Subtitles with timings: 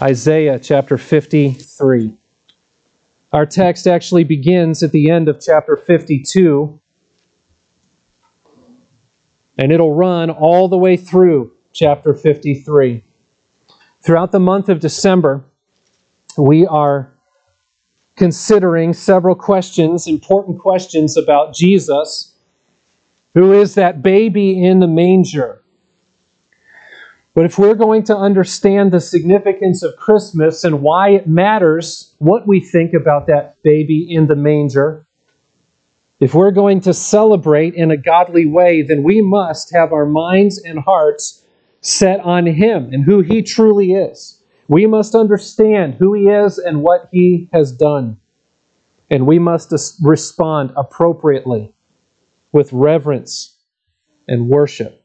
[0.00, 2.14] Isaiah chapter 53.
[3.32, 6.80] Our text actually begins at the end of chapter 52,
[9.58, 13.02] and it'll run all the way through chapter 53.
[14.00, 15.44] Throughout the month of December,
[16.36, 17.12] we are
[18.14, 22.36] considering several questions, important questions about Jesus,
[23.34, 25.57] who is that baby in the manger.
[27.34, 32.48] But if we're going to understand the significance of Christmas and why it matters what
[32.48, 35.06] we think about that baby in the manger,
[36.20, 40.58] if we're going to celebrate in a godly way, then we must have our minds
[40.58, 41.44] and hearts
[41.80, 44.42] set on Him and who He truly is.
[44.66, 48.18] We must understand who He is and what He has done.
[49.10, 49.72] And we must
[50.02, 51.72] respond appropriately
[52.52, 53.56] with reverence
[54.26, 55.04] and worship.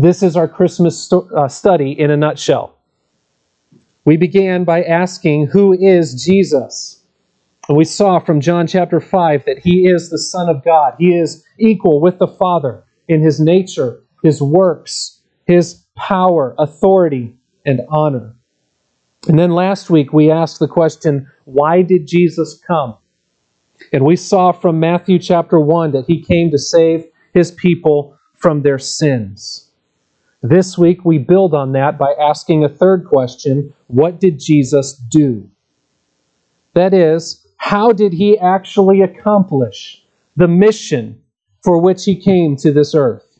[0.00, 2.74] This is our Christmas sto- uh, study in a nutshell.
[4.06, 7.04] We began by asking, Who is Jesus?
[7.68, 10.94] And we saw from John chapter 5 that he is the Son of God.
[10.98, 17.82] He is equal with the Father in his nature, his works, his power, authority, and
[17.90, 18.34] honor.
[19.28, 22.96] And then last week we asked the question, Why did Jesus come?
[23.92, 28.62] And we saw from Matthew chapter 1 that he came to save his people from
[28.62, 29.69] their sins.
[30.42, 35.50] This week, we build on that by asking a third question What did Jesus do?
[36.74, 40.02] That is, how did he actually accomplish
[40.36, 41.20] the mission
[41.62, 43.38] for which he came to this earth?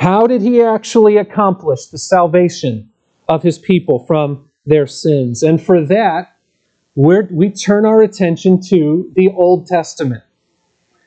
[0.00, 2.90] How did he actually accomplish the salvation
[3.28, 5.42] of his people from their sins?
[5.42, 6.36] And for that,
[6.96, 10.24] we turn our attention to the Old Testament,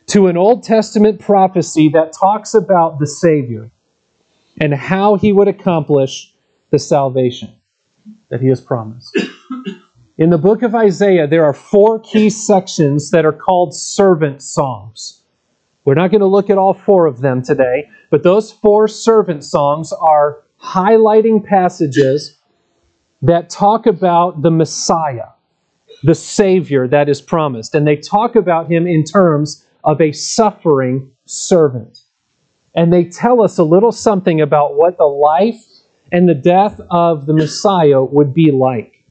[0.07, 3.71] to an Old Testament prophecy that talks about the Savior
[4.61, 6.33] and how he would accomplish
[6.69, 7.51] the salvation
[8.29, 9.17] that he has promised.
[10.19, 15.23] In the book of Isaiah, there are four key sections that are called servant songs.
[15.83, 19.43] We're not going to look at all four of them today, but those four servant
[19.43, 22.37] songs are highlighting passages
[23.23, 25.29] that talk about the Messiah,
[26.03, 27.73] the Savior that is promised.
[27.73, 32.00] And they talk about him in terms of a suffering servant
[32.75, 35.63] and they tell us a little something about what the life
[36.11, 39.05] and the death of the Messiah would be like.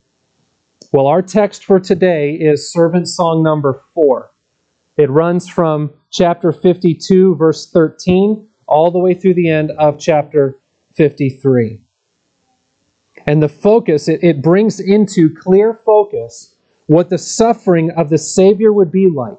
[0.93, 4.33] Well, our text for today is servant song number four.
[4.97, 10.61] It runs from chapter 52, verse 13, all the way through the end of chapter
[10.95, 11.83] 53.
[13.27, 16.57] And the focus, it, it brings into clear focus
[16.87, 19.39] what the suffering of the Savior would be like.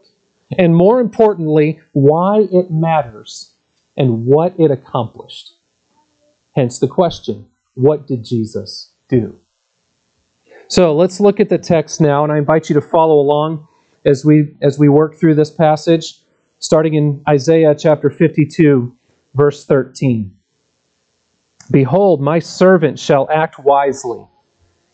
[0.57, 3.50] And more importantly, why it matters
[3.97, 5.53] and what it accomplished.
[6.55, 9.39] Hence the question what did Jesus do?
[10.67, 13.67] So let's look at the text now, and I invite you to follow along
[14.05, 16.21] as we, as we work through this passage,
[16.59, 18.95] starting in Isaiah chapter 52,
[19.33, 20.35] verse 13.
[21.69, 24.27] Behold, my servant shall act wisely.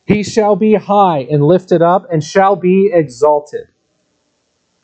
[0.06, 3.68] He shall be high and lifted up, and shall be exalted.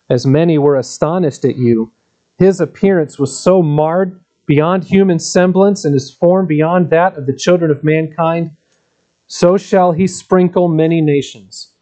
[0.10, 1.94] As many were astonished at you,
[2.38, 7.36] his appearance was so marred beyond human semblance and his form beyond that of the
[7.36, 8.56] children of mankind,
[9.28, 11.74] so shall he sprinkle many nations.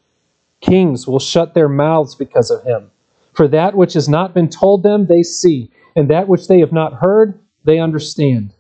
[0.60, 2.92] Kings will shut their mouths because of him.
[3.34, 6.72] For that which has not been told them, they see, and that which they have
[6.72, 8.54] not heard, they understand.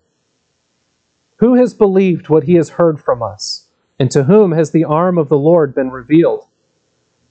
[1.38, 3.68] Who has believed what he has heard from us?
[4.00, 6.47] And to whom has the arm of the Lord been revealed?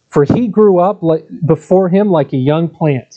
[0.08, 1.00] For he grew up
[1.46, 3.16] before him like a young plant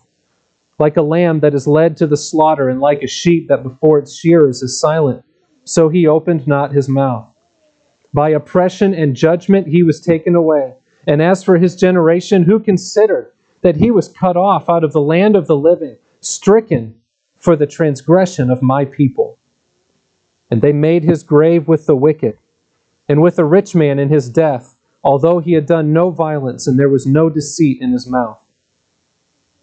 [0.81, 3.99] like a lamb that is led to the slaughter, and like a sheep that before
[3.99, 5.23] its shearers is silent,
[5.63, 7.27] so he opened not his mouth.
[8.15, 10.73] By oppression and judgment he was taken away.
[11.05, 13.31] And as for his generation, who considered
[13.61, 16.99] that he was cut off out of the land of the living, stricken
[17.37, 19.37] for the transgression of my people?
[20.49, 22.39] And they made his grave with the wicked,
[23.07, 26.79] and with the rich man in his death, although he had done no violence, and
[26.79, 28.39] there was no deceit in his mouth.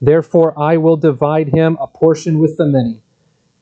[0.00, 3.02] Therefore I will divide him a portion with the many,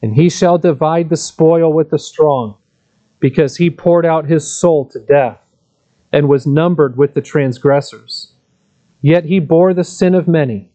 [0.02, 2.56] and he shall divide the spoil with the strong,
[3.20, 5.40] because he poured out his soul to death,
[6.12, 8.34] and was numbered with the transgressors.
[9.00, 10.70] Yet he bore the sin of many,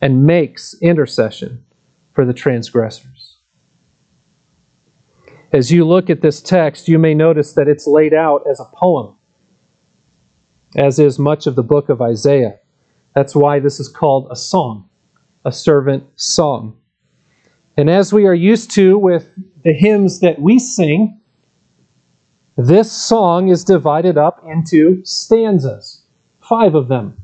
[0.00, 1.64] and makes intercession
[2.12, 3.38] for the transgressors.
[5.52, 8.70] As you look at this text, you may notice that it's laid out as a
[8.72, 9.16] poem,
[10.76, 12.59] as is much of the book of Isaiah.
[13.14, 14.88] That's why this is called a song,
[15.44, 16.76] a servant song.
[17.76, 19.30] And as we are used to with
[19.64, 21.20] the hymns that we sing,
[22.56, 26.04] this song is divided up into stanzas,
[26.40, 27.16] five of them.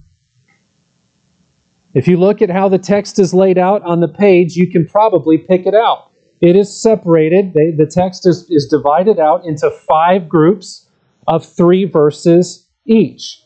[1.95, 4.87] If you look at how the text is laid out on the page, you can
[4.87, 6.11] probably pick it out.
[6.41, 10.89] It is separated, they, the text is, is divided out into five groups
[11.27, 13.43] of three verses each.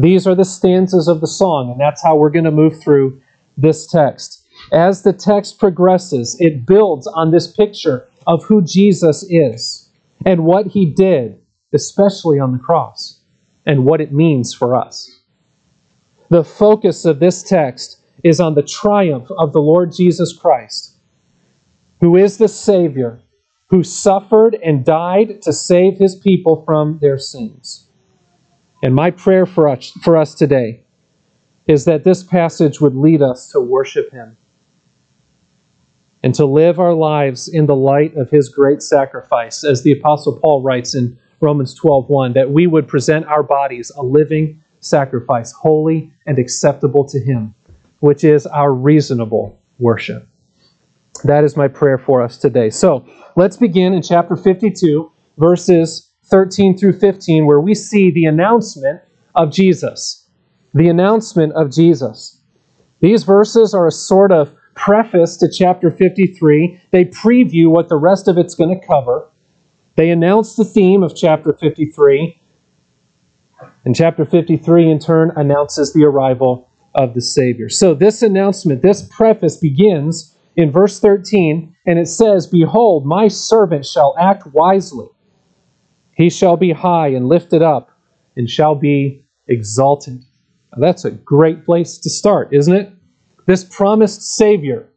[0.00, 3.20] These are the stanzas of the song, and that's how we're going to move through
[3.58, 4.46] this text.
[4.72, 9.90] As the text progresses, it builds on this picture of who Jesus is
[10.24, 11.38] and what he did,
[11.74, 13.20] especially on the cross,
[13.66, 15.10] and what it means for us.
[16.30, 20.96] The focus of this text is on the triumph of the Lord Jesus Christ,
[22.00, 23.20] who is the Savior,
[23.68, 27.89] who suffered and died to save his people from their sins.
[28.82, 30.84] And my prayer for us, for us today
[31.66, 34.36] is that this passage would lead us to worship him
[36.22, 40.38] and to live our lives in the light of his great sacrifice, as the Apostle
[40.38, 46.12] Paul writes in Romans 12:1, that we would present our bodies a living sacrifice, holy
[46.26, 47.54] and acceptable to him,
[48.00, 50.26] which is our reasonable worship.
[51.24, 52.70] That is my prayer for us today.
[52.70, 53.04] So
[53.36, 59.00] let's begin in chapter 52, verses 13 through 15, where we see the announcement
[59.34, 60.28] of Jesus.
[60.74, 62.40] The announcement of Jesus.
[63.00, 66.80] These verses are a sort of preface to chapter 53.
[66.90, 69.28] They preview what the rest of it's going to cover.
[69.96, 72.40] They announce the theme of chapter 53.
[73.84, 77.68] And chapter 53, in turn, announces the arrival of the Savior.
[77.68, 83.86] So, this announcement, this preface begins in verse 13, and it says, Behold, my servant
[83.86, 85.08] shall act wisely.
[86.20, 87.98] He shall be high and lifted up,
[88.36, 90.20] and shall be exalted.
[90.70, 92.92] Now, that's a great place to start, isn't it?
[93.46, 94.90] This promised Savior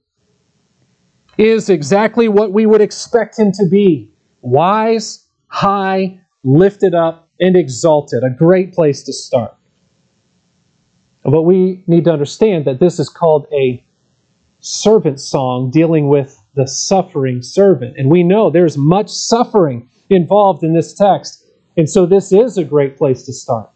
[1.38, 8.22] is exactly what we would expect him to be wise, high, lifted up, and exalted.
[8.24, 9.56] A great place to start.
[11.24, 13.88] But we need to understand that this is called a
[14.60, 17.96] servant song dealing with the suffering servant.
[17.98, 21.46] And we know there's much suffering involved in this text.
[21.76, 23.70] And so this is a great place to start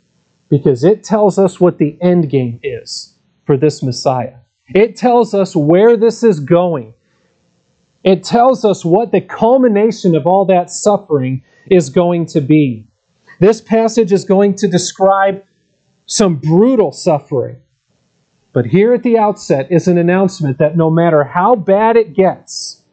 [0.49, 4.35] because it tells us what the end game is for this Messiah.
[4.75, 6.93] It tells us where this is going.
[8.03, 12.87] It tells us what the culmination of all that suffering is going to be.
[13.39, 15.43] This passage is going to describe
[16.05, 17.61] some brutal suffering.
[18.53, 22.83] But here at the outset is an announcement that no matter how bad it gets,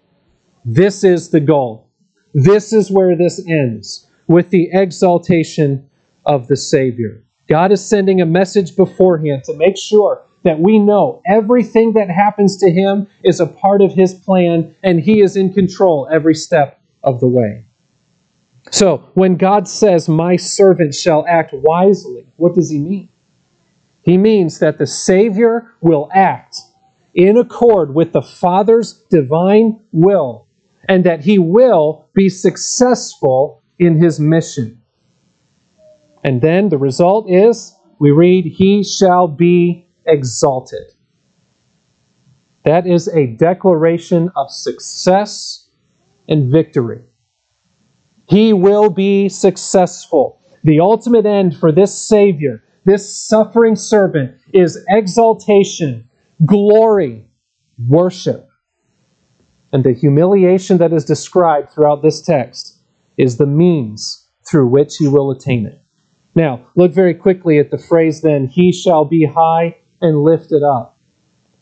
[0.65, 1.84] this is the goal.
[2.35, 5.89] This is where this ends with the exaltation
[6.27, 7.23] of the Savior.
[7.49, 12.57] God is sending a message beforehand to make sure that we know everything that happens
[12.59, 16.81] to him is a part of his plan and he is in control every step
[17.05, 17.65] of the way.
[18.71, 23.11] So, when God says, My servant shall act wisely, what does he mean?
[24.03, 26.57] He means that the Savior will act
[27.15, 30.44] in accord with the Father's divine will
[30.89, 34.81] and that he will be successful in his mission.
[36.23, 40.93] And then the result is we read, He shall be exalted.
[42.65, 45.69] That is a declaration of success
[46.29, 47.03] and victory.
[48.27, 50.41] He will be successful.
[50.65, 56.09] The ultimate end for this Savior, this suffering servant, is exaltation,
[56.47, 57.29] glory,
[57.87, 58.49] worship.
[59.75, 62.79] And the humiliation that is described throughout this text
[63.19, 65.83] is the means through which he will attain it.
[66.37, 71.01] Now, look very quickly at the phrase then, he shall be high and lifted up.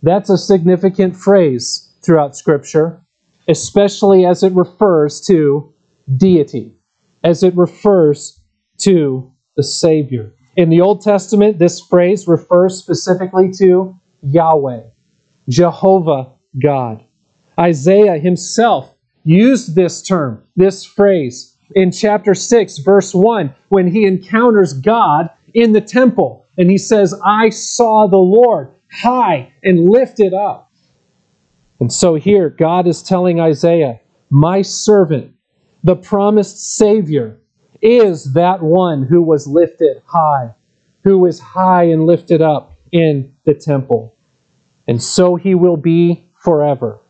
[0.02, 3.02] That's a significant phrase throughout Scripture,
[3.48, 5.72] especially as it refers to
[6.14, 6.76] deity,
[7.24, 8.38] as it refers
[8.80, 10.34] to the Savior.
[10.56, 14.82] In the Old Testament, this phrase refers specifically to Yahweh,
[15.48, 17.06] Jehovah God.
[17.58, 18.94] Isaiah himself
[19.24, 25.72] used this term, this phrase, in chapter 6, verse 1, when he encounters God in
[25.72, 26.44] the temple.
[26.58, 30.70] And he says, I saw the Lord high and lifted up.
[31.80, 35.34] And so here, God is telling Isaiah, My servant,
[35.82, 37.40] the promised Savior,
[37.80, 40.54] is that one who was lifted high,
[41.02, 44.16] who is high and lifted up in the temple.
[44.86, 47.01] And so he will be forever.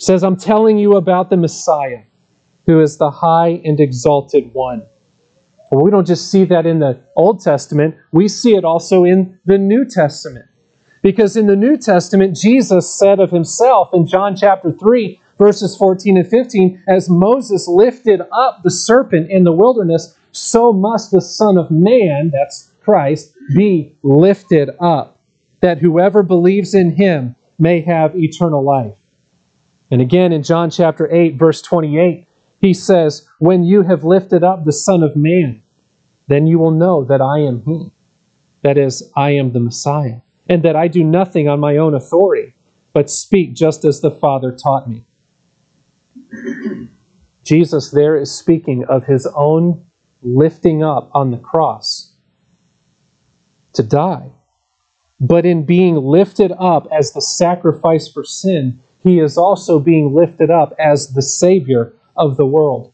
[0.00, 2.02] Says, I'm telling you about the Messiah,
[2.66, 4.86] who is the high and exalted one.
[5.70, 9.38] Well, we don't just see that in the Old Testament, we see it also in
[9.44, 10.46] the New Testament.
[11.02, 16.16] Because in the New Testament, Jesus said of himself in John chapter 3, verses 14
[16.16, 21.58] and 15, as Moses lifted up the serpent in the wilderness, so must the Son
[21.58, 25.20] of Man, that's Christ, be lifted up,
[25.60, 28.96] that whoever believes in him may have eternal life.
[29.90, 32.26] And again in John chapter 8, verse 28,
[32.60, 35.62] he says, When you have lifted up the Son of Man,
[36.28, 37.90] then you will know that I am he.
[38.62, 42.54] That is, I am the Messiah, and that I do nothing on my own authority,
[42.92, 45.04] but speak just as the Father taught me.
[47.44, 49.86] Jesus there is speaking of his own
[50.22, 52.14] lifting up on the cross
[53.72, 54.30] to die.
[55.18, 60.50] But in being lifted up as the sacrifice for sin, he is also being lifted
[60.50, 62.92] up as the Savior of the world,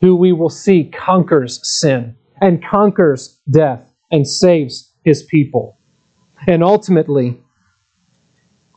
[0.00, 5.78] who we will see conquers sin and conquers death and saves his people.
[6.46, 7.40] And ultimately,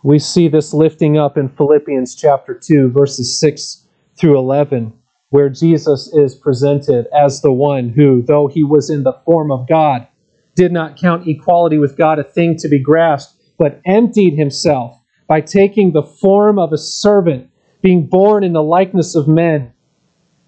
[0.04, 4.94] we see this lifting up in Philippians chapter 2, verses 6 through 11,
[5.30, 9.68] where Jesus is presented as the one who, though he was in the form of
[9.68, 10.08] God,
[10.56, 14.98] did not count equality with God a thing to be grasped, but emptied himself
[15.28, 17.50] by taking the form of a servant,
[17.82, 19.74] being born in the likeness of men,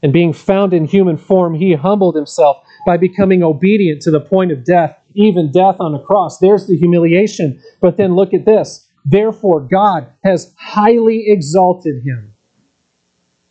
[0.01, 4.51] and being found in human form, he humbled himself by becoming obedient to the point
[4.51, 6.39] of death, even death on a cross.
[6.39, 7.61] There's the humiliation.
[7.81, 8.87] But then look at this.
[9.03, 12.33] Therefore, God has highly exalted him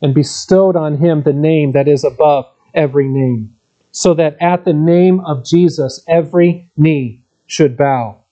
[0.01, 3.55] and bestowed on him the name that is above every name,
[3.91, 8.25] so that at the name of Jesus every knee should bow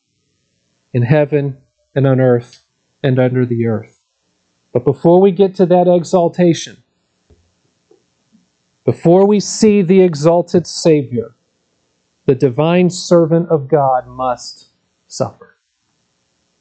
[0.92, 1.58] in heaven
[1.94, 2.65] and on earth
[3.06, 4.02] and under the earth.
[4.72, 6.82] But before we get to that exaltation,
[8.84, 11.36] before we see the exalted Savior,
[12.24, 14.70] the divine servant of God must
[15.06, 15.56] suffer.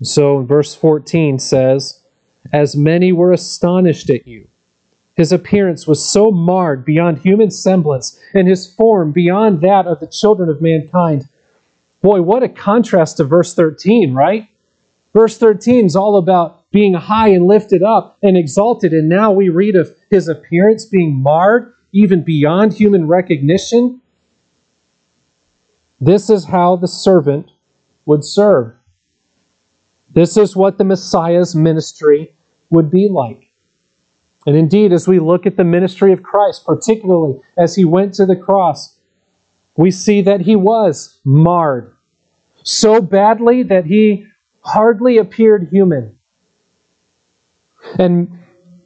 [0.04, 2.04] So verse 14 says,
[2.54, 4.48] As many were astonished at you,
[5.16, 10.08] his appearance was so marred beyond human semblance, and his form beyond that of the
[10.08, 11.28] children of mankind.
[12.04, 14.48] Boy, what a contrast to verse 13, right?
[15.16, 19.48] Verse 13 is all about being high and lifted up and exalted, and now we
[19.48, 24.02] read of his appearance being marred even beyond human recognition.
[26.02, 27.50] This is how the servant
[28.06, 28.74] would serve.
[30.14, 32.36] This is what the Messiah's ministry
[32.70, 33.54] would be like.
[34.46, 38.26] And indeed, as we look at the ministry of Christ, particularly as he went to
[38.26, 39.00] the cross,
[39.78, 41.96] we see that he was marred
[42.64, 44.28] so badly that he
[44.66, 46.18] hardly appeared human.
[48.00, 48.40] And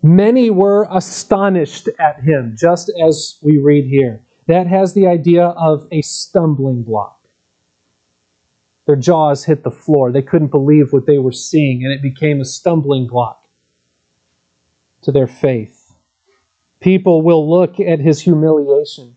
[0.03, 4.25] many were astonished at him, just as we read here.
[4.47, 7.27] That has the idea of a stumbling block.
[8.85, 10.11] Their jaws hit the floor.
[10.11, 13.47] They couldn't believe what they were seeing, and it became a stumbling block
[15.03, 15.93] to their faith.
[16.79, 19.15] People will look at his humiliation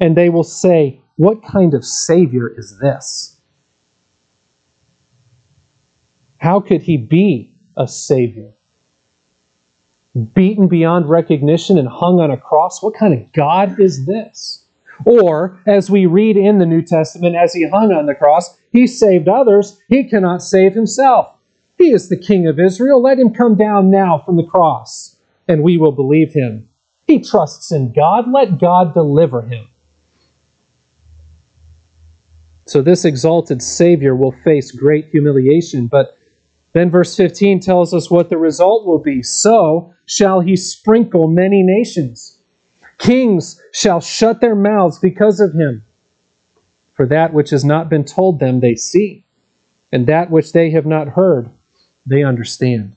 [0.00, 3.37] and they will say, What kind of Savior is this?
[6.38, 8.52] How could he be a Savior?
[10.34, 12.82] Beaten beyond recognition and hung on a cross?
[12.82, 14.64] What kind of God is this?
[15.04, 18.86] Or, as we read in the New Testament, as he hung on the cross, he
[18.86, 21.32] saved others, he cannot save himself.
[21.76, 23.00] He is the King of Israel.
[23.00, 25.16] Let him come down now from the cross
[25.46, 26.68] and we will believe him.
[27.06, 28.30] He trusts in God.
[28.30, 29.68] Let God deliver him.
[32.66, 35.86] So this exalted Savior will face great humiliation.
[35.86, 36.17] But
[36.72, 39.22] then verse 15 tells us what the result will be.
[39.22, 42.40] So shall he sprinkle many nations.
[42.98, 45.84] Kings shall shut their mouths because of him.
[46.94, 49.24] For that which has not been told them they see,
[49.92, 51.48] and that which they have not heard
[52.04, 52.96] they understand.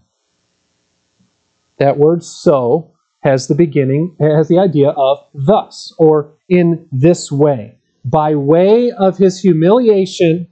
[1.77, 7.77] That word so has the beginning, has the idea of thus, or in this way
[8.03, 10.47] by way of his humiliation,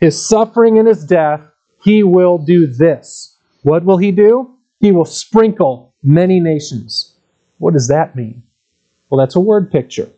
[0.00, 1.48] his suffering, and his death,
[1.84, 3.36] he will do this.
[3.62, 4.50] What will he do?
[4.80, 7.14] He will sprinkle many nations.
[7.58, 8.42] What does that mean?
[9.08, 10.08] Well, that's a word picture.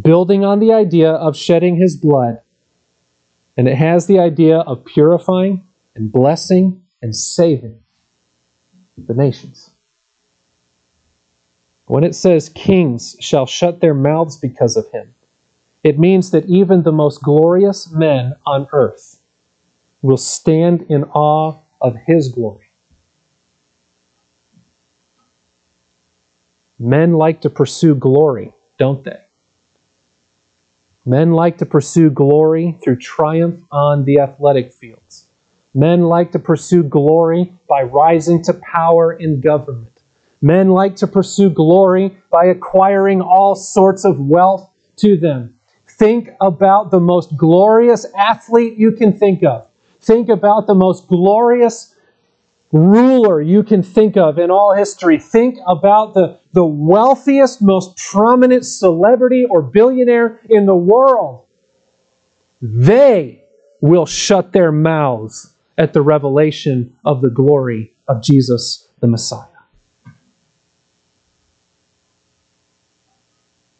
[0.00, 2.40] Building on the idea of shedding his blood.
[3.58, 7.78] And it has the idea of purifying and blessing and saving
[8.96, 9.70] the nations.
[11.84, 15.14] When it says kings shall shut their mouths because of him,
[15.82, 19.13] it means that even the most glorious men on earth
[20.04, 22.66] will stand in awe of his glory.
[26.78, 29.16] Men like to pursue glory, don't they?
[31.06, 35.30] Men like to pursue glory through triumph on the athletic fields.
[35.72, 40.02] Men like to pursue glory by rising to power in government.
[40.42, 45.58] Men like to pursue glory by acquiring all sorts of wealth to them.
[45.88, 49.66] Think about the most glorious athlete you can think of.
[50.04, 51.94] Think about the most glorious
[52.72, 55.18] ruler you can think of in all history.
[55.18, 61.46] Think about the, the wealthiest, most prominent celebrity or billionaire in the world.
[62.60, 63.44] They
[63.80, 69.48] will shut their mouths at the revelation of the glory of Jesus the Messiah.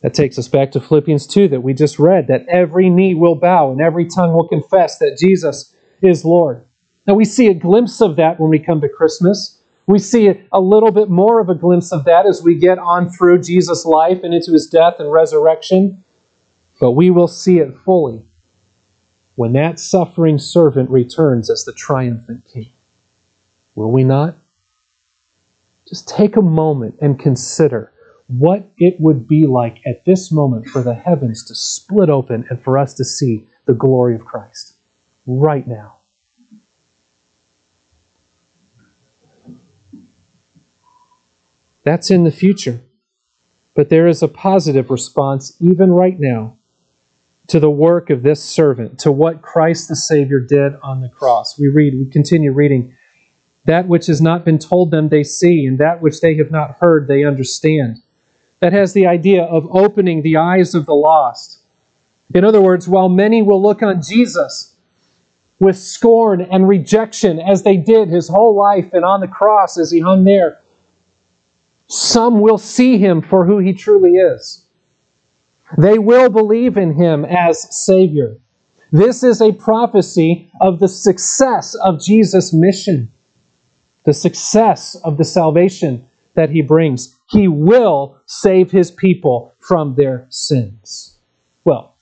[0.03, 3.37] That takes us back to Philippians 2 that we just read that every knee will
[3.37, 6.65] bow and every tongue will confess that Jesus is Lord.
[7.07, 9.61] Now we see a glimpse of that when we come to Christmas.
[9.87, 13.11] We see a little bit more of a glimpse of that as we get on
[13.11, 16.03] through Jesus' life and into his death and resurrection.
[16.81, 18.23] But we will see it fully
[19.35, 22.73] when that suffering servant returns as the triumphant king.
[23.75, 24.39] Will we not?
[25.87, 27.93] Just take a moment and consider
[28.29, 32.63] what it would be like at this moment for the heavens to split open and
[32.63, 34.74] for us to see the glory of Christ
[35.27, 35.99] right now.
[41.85, 42.81] That's in the future.
[43.75, 46.57] But there is a positive response, even right now,
[47.49, 51.59] to the work of this servant, to what Christ the Savior did on the cross.
[51.59, 52.97] We read, we continue reading,
[53.65, 56.77] that which has not been told them they see, and that which they have not
[56.81, 57.99] heard they understand
[58.65, 61.63] that has the idea of opening the eyes of the lost.
[62.35, 64.74] In other words, while many will look on Jesus
[65.61, 69.91] with scorn and rejection, as they did his whole life and on the cross as
[69.91, 70.61] he hung there,
[71.89, 74.67] some will see him for who he truly is.
[75.79, 78.37] They will believe in him as Savior.
[78.93, 83.13] This is a prophecy of the success of Jesus' mission,
[84.05, 87.15] the success of the salvation that he brings.
[87.31, 91.19] He will save his people from their sins.
[91.65, 91.94] Well,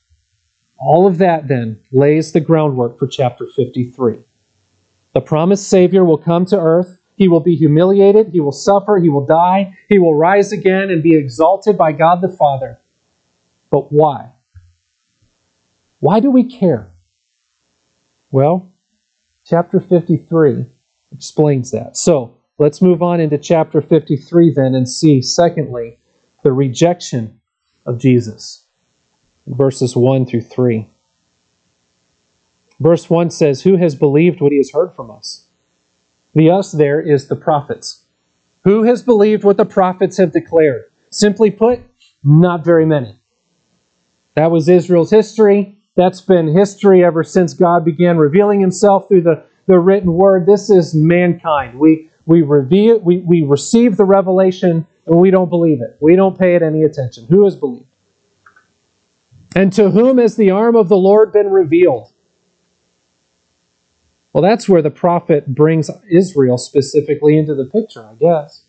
[0.87, 4.19] all of that then lays the groundwork for chapter 53.
[5.15, 6.99] The promised Savior will come to earth.
[7.17, 8.29] He will be humiliated.
[8.29, 8.99] He will suffer.
[8.99, 9.77] He will die.
[9.89, 12.81] He will rise again and be exalted by God the Father.
[13.71, 14.33] But why?
[16.01, 16.93] Why do we care?
[18.31, 18.73] Well,
[19.47, 20.67] chapter 53
[21.13, 21.97] explains that.
[21.97, 25.99] So, Let's move on into chapter 53 then and see, secondly,
[26.45, 27.41] the rejection
[27.87, 28.62] of Jesus.
[29.47, 30.91] Verses 1 through 3.
[32.81, 35.47] Verse 1 says, Who has believed what he has heard from us?
[36.35, 38.05] The us there is the prophets.
[38.65, 40.85] Who has believed what the prophets have declared?
[41.11, 41.81] Simply put,
[42.25, 43.19] not very many.
[44.35, 45.79] That was Israel's history.
[45.95, 50.47] That's been history ever since God began revealing himself through the, the written word.
[50.47, 51.79] This is mankind.
[51.79, 55.99] We, we reveal, we, we receive the revelation and we don't believe it.
[56.01, 57.27] We don't pay it any attention.
[57.29, 57.87] Who has believed?
[59.55, 62.13] And to whom has the arm of the Lord been revealed?
[64.33, 68.65] Well, that's where the prophet brings Israel specifically into the picture, I guess.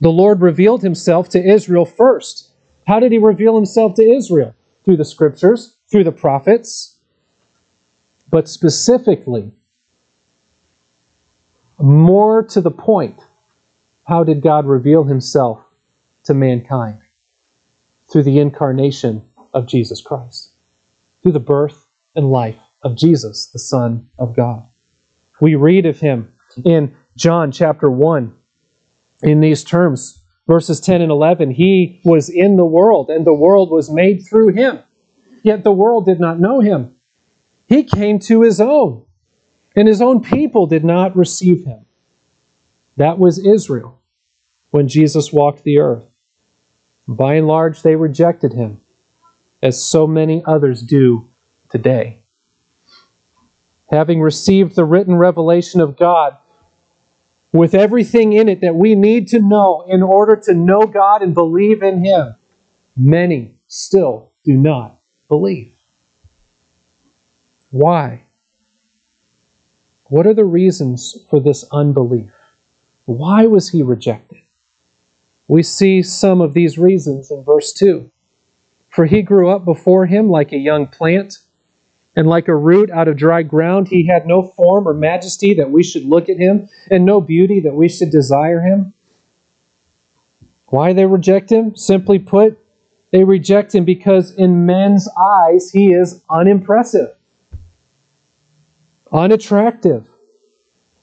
[0.00, 2.52] The Lord revealed himself to Israel first.
[2.86, 4.54] How did he reveal himself to Israel?
[4.84, 6.98] Through the scriptures, through the prophets,
[8.30, 9.52] but specifically
[11.78, 13.20] more to the point,
[14.04, 15.60] how did God reveal himself
[16.24, 17.00] to mankind
[18.10, 20.52] through the incarnation of Jesus Christ,
[21.22, 24.62] through the birth and life of Jesus, the Son of God.
[25.40, 26.32] We read of him
[26.64, 28.34] in John chapter 1
[29.22, 31.50] in these terms, verses 10 and 11.
[31.50, 34.80] He was in the world, and the world was made through him,
[35.42, 36.94] yet the world did not know him.
[37.66, 39.04] He came to his own,
[39.76, 41.84] and his own people did not receive him.
[42.96, 44.00] That was Israel
[44.70, 46.04] when Jesus walked the earth.
[47.06, 48.80] By and large, they rejected him,
[49.62, 51.28] as so many others do
[51.70, 52.24] today.
[53.90, 56.36] Having received the written revelation of God,
[57.52, 61.32] with everything in it that we need to know in order to know God and
[61.34, 62.36] believe in Him,
[62.96, 65.74] many still do not believe.
[67.70, 68.24] Why?
[70.04, 72.30] What are the reasons for this unbelief?
[73.04, 74.38] Why was he rejected?
[75.48, 78.10] We see some of these reasons in verse 2.
[78.98, 81.38] For he grew up before him like a young plant,
[82.16, 83.86] and like a root out of dry ground.
[83.86, 87.60] He had no form or majesty that we should look at him, and no beauty
[87.60, 88.94] that we should desire him.
[90.66, 91.76] Why they reject him?
[91.76, 92.58] Simply put,
[93.12, 97.14] they reject him because in men's eyes he is unimpressive,
[99.12, 100.08] unattractive.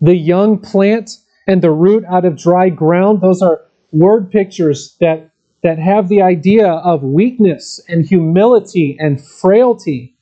[0.01, 1.11] The young plant
[1.47, 3.61] and the root out of dry ground, those are
[3.93, 5.29] word pictures that,
[5.65, 10.15] that have the idea of weakness and humility and frailty.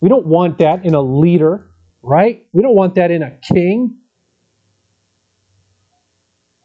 [0.00, 2.46] We don't want that in a leader, right?
[2.52, 3.98] We don't want that in a king.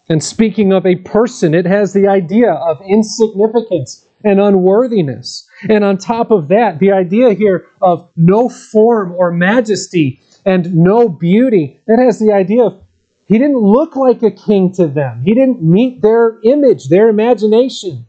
[0.09, 5.49] And speaking of a person, it has the idea of insignificance and unworthiness.
[5.67, 11.09] And on top of that, the idea here of no form or majesty and no
[11.09, 12.84] beauty, it has the idea of
[13.27, 15.21] he didn't look like a king to them.
[15.23, 18.05] He didn't meet their image, their imagination.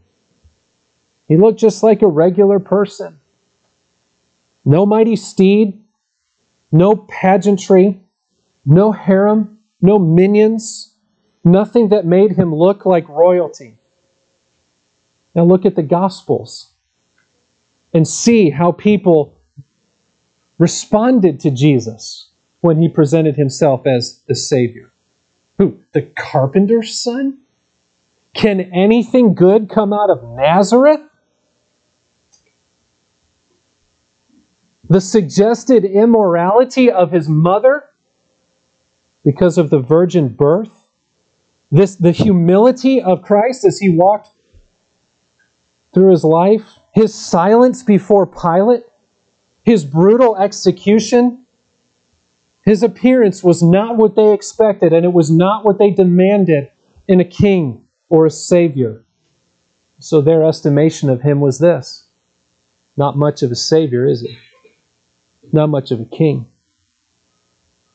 [1.27, 3.19] He looked just like a regular person.
[4.63, 5.83] No mighty steed,
[6.71, 8.01] no pageantry,
[8.65, 10.93] no harem, no minions,
[11.43, 13.77] nothing that made him look like royalty.
[15.33, 16.73] Now look at the Gospels
[17.93, 19.39] and see how people
[20.59, 24.91] responded to Jesus when he presented himself as the Savior.
[25.57, 25.79] Who?
[25.93, 27.39] The carpenter's son?
[28.33, 31.01] Can anything good come out of Nazareth?
[34.89, 37.85] The suggested immorality of his mother
[39.25, 40.85] because of the virgin birth?
[41.71, 44.29] This, the humility of Christ as he walked
[45.93, 46.63] through his life?
[46.93, 48.83] His silence before Pilate?
[49.63, 51.46] His brutal execution?
[52.67, 56.69] His appearance was not what they expected, and it was not what they demanded
[57.07, 59.05] in a king or a savior.
[59.99, 62.09] So their estimation of him was this
[62.97, 64.37] not much of a savior, is he?
[65.53, 66.49] Not much of a king.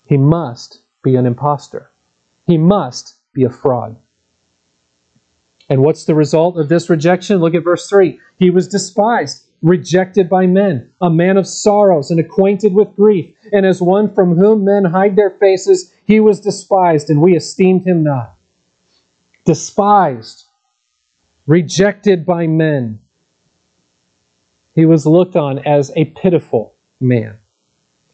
[0.08, 1.90] He must be an impostor.
[2.46, 3.98] He must be a fraud.
[5.68, 7.40] And what's the result of this rejection?
[7.40, 8.18] Look at verse 3.
[8.38, 13.34] He was despised rejected by men, a man of sorrows and acquainted with grief.
[13.52, 17.86] And as one from whom men hide their faces, he was despised, and we esteemed
[17.86, 18.36] him not.
[19.44, 20.44] Despised,
[21.46, 23.00] rejected by men.
[24.74, 27.38] He was looked on as a pitiful man,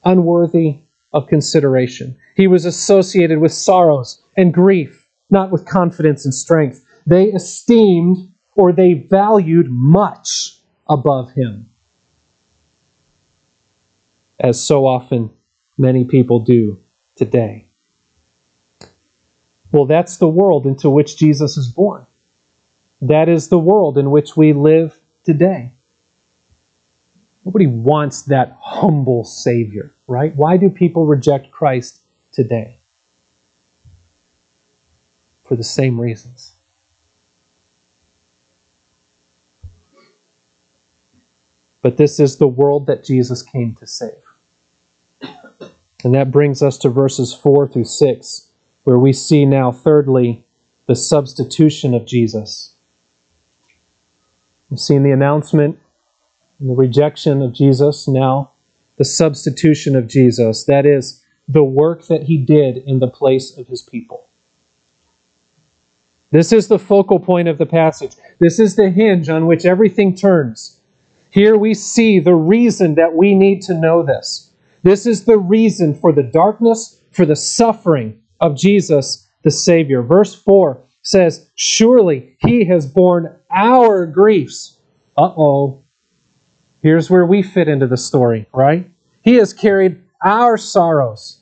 [0.05, 0.81] unworthy
[1.13, 2.17] of consideration.
[2.37, 6.85] He was associated with sorrows and grief, not with confidence and strength.
[7.07, 8.19] They esteemed
[8.55, 10.58] or they valued much
[10.89, 11.71] above him.
[14.41, 15.31] As so often
[15.77, 16.81] many people do
[17.17, 17.71] today.
[19.73, 22.07] Well, that's the world into which Jesus is born.
[23.01, 25.75] That is the world in which we live today.
[27.45, 30.35] Nobody wants that humble Savior, right?
[30.37, 32.81] Why do people reject Christ today?
[35.47, 36.53] For the same reasons.
[41.89, 44.21] But this is the world that Jesus came to save.
[46.05, 48.53] And that brings us to verses 4 through 6,
[48.85, 50.45] where we see now, thirdly,
[50.87, 52.75] the substitution of Jesus.
[54.69, 55.79] We've seen the announcement
[56.61, 58.53] and the rejection of Jesus, now
[58.99, 60.65] the substitution of Jesus.
[60.65, 64.29] That is, the work that he did in the place of his people.
[66.33, 68.15] This is the focal point of the passage.
[68.41, 70.78] This is the hinge on which everything turns.
[71.31, 74.53] Here we see the reason that we need to know this.
[74.83, 80.03] This is the reason for the darkness, for the suffering of Jesus the Savior.
[80.03, 84.79] Verse 4 says, Surely he has borne our griefs.
[85.17, 85.85] Uh oh.
[86.83, 88.89] Here's where we fit into the story, right?
[89.23, 91.41] He has carried our sorrows.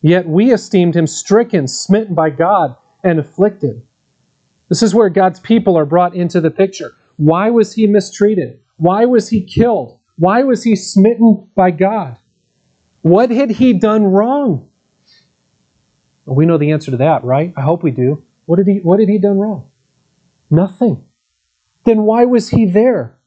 [0.00, 3.86] Yet we esteemed him stricken, smitten by God, and afflicted.
[4.68, 6.92] This is where God's people are brought into the picture.
[7.18, 8.60] Why was he mistreated?
[8.76, 10.00] Why was he killed?
[10.16, 12.16] Why was he smitten by God?
[13.02, 14.70] What had he done wrong?
[16.24, 17.52] Well, we know the answer to that, right?
[17.56, 18.24] I hope we do.
[18.46, 19.70] What did he what did he done wrong?
[20.48, 21.06] Nothing.
[21.84, 23.18] Then why was he there?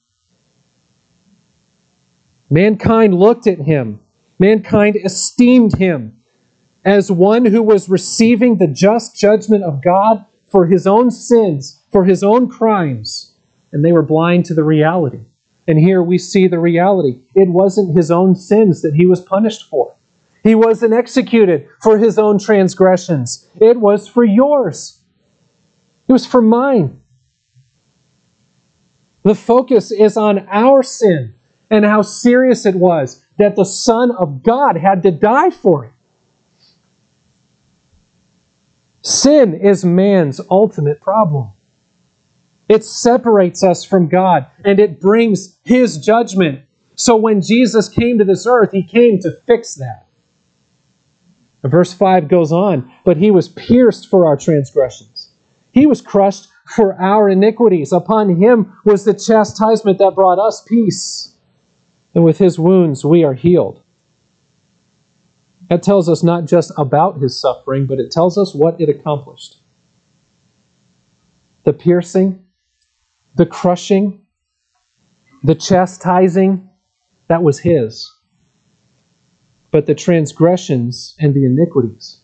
[2.50, 4.00] Mankind looked at him.
[4.40, 6.18] Mankind esteemed him
[6.86, 12.06] as one who was receiving the just judgment of God for his own sins, for
[12.06, 13.31] his own crimes,
[13.72, 15.20] and they were blind to the reality.
[15.68, 17.22] And here we see the reality.
[17.36, 19.96] It wasn't his own sins that he was punished for.
[20.44, 23.48] He wasn't executed for his own transgressions.
[23.56, 25.00] It was for yours.
[26.08, 27.00] It was for mine.
[29.24, 31.36] The focus is on our sin
[31.70, 35.92] and how serious it was that the Son of God had to die for it.
[39.04, 41.52] Sin is man's ultimate problem.
[42.72, 46.64] It separates us from God and it brings His judgment.
[46.96, 50.08] So when Jesus came to this earth, He came to fix that.
[51.66, 55.34] Verse 5 goes on, but He was pierced for our transgressions,
[55.74, 57.92] He was crushed for our iniquities.
[57.92, 61.36] Upon Him was the chastisement that brought us peace.
[62.16, 63.84] And with His wounds we are healed.
[65.68, 69.58] That tells us not just about his suffering, but it tells us what it accomplished.
[71.66, 72.41] The piercing,
[73.36, 74.26] the crushing,
[75.44, 76.70] the chastising,
[77.28, 78.12] that was his.
[79.72, 82.22] But the transgressions and the iniquities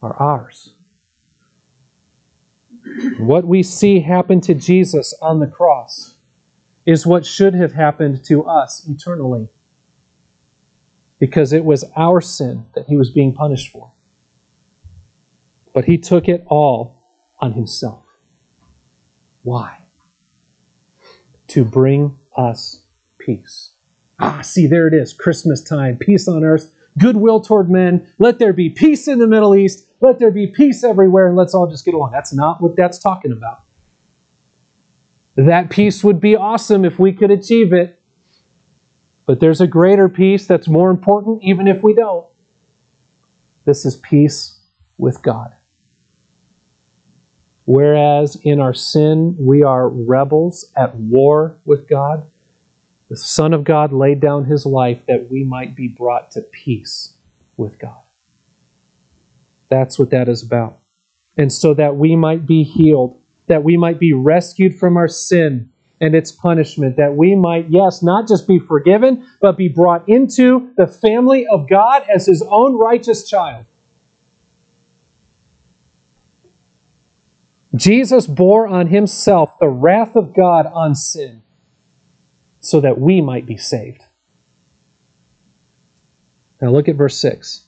[0.00, 0.74] are ours.
[3.18, 6.18] What we see happen to Jesus on the cross
[6.84, 9.48] is what should have happened to us eternally
[11.18, 13.92] because it was our sin that he was being punished for.
[15.74, 17.02] But he took it all
[17.40, 18.04] on himself.
[19.42, 19.85] Why?
[21.48, 22.86] To bring us
[23.18, 23.72] peace.
[24.18, 28.12] Ah, see, there it is, Christmas time, peace on earth, goodwill toward men.
[28.18, 29.86] Let there be peace in the Middle East.
[30.00, 32.12] Let there be peace everywhere, and let's all just get along.
[32.12, 33.62] That's not what that's talking about.
[35.36, 38.00] That peace would be awesome if we could achieve it.
[39.26, 42.26] But there's a greater peace that's more important, even if we don't.
[43.64, 44.58] This is peace
[44.96, 45.50] with God.
[47.66, 52.30] Whereas in our sin, we are rebels at war with God,
[53.10, 57.16] the Son of God laid down his life that we might be brought to peace
[57.56, 58.00] with God.
[59.68, 60.80] That's what that is about.
[61.36, 65.70] And so that we might be healed, that we might be rescued from our sin
[66.00, 70.72] and its punishment, that we might, yes, not just be forgiven, but be brought into
[70.76, 73.66] the family of God as his own righteous child.
[77.76, 81.42] Jesus bore on himself the wrath of God on sin
[82.60, 84.02] so that we might be saved.
[86.60, 87.64] Now look at verse 6.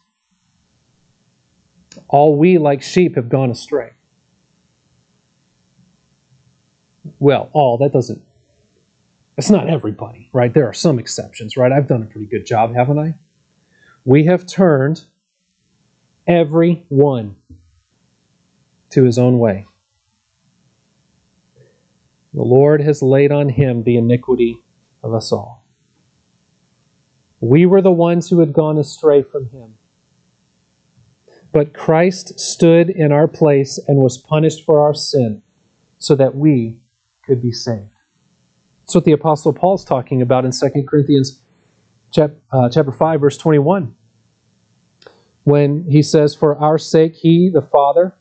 [2.09, 3.91] All we like sheep have gone astray.
[7.19, 8.23] well, all that doesn't.
[9.37, 10.53] It's not everybody, right?
[10.53, 11.71] There are some exceptions, right?
[11.71, 13.19] I've done a pretty good job, haven't I?
[14.05, 15.05] We have turned
[16.27, 17.37] every one
[18.91, 19.67] to his own way.
[22.35, 24.63] The Lord has laid on him the iniquity
[25.03, 25.67] of us all.
[27.41, 29.79] We were the ones who had gone astray from him.
[31.53, 35.43] But Christ stood in our place and was punished for our sin
[35.99, 36.83] so that we
[37.25, 37.91] could be saved.
[38.83, 41.43] That's what the Apostle Paul's talking about in 2 Corinthians
[42.17, 42.29] uh,
[42.71, 43.95] chapter 5, verse 21.
[45.45, 48.17] When he says, For our sake he, the Father,